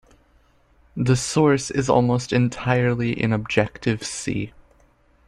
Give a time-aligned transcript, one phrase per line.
[0.97, 4.51] The source is almost entirely in Objective-C.